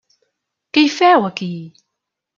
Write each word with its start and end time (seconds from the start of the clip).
Què 0.77 0.83
hi 0.85 0.89
feu 0.95 1.27
aquí? 1.29 1.51